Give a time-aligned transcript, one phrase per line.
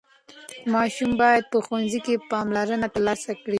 [0.73, 3.49] ماشوم باید په ښوونځي کې پاملرنه ترلاسه کړي.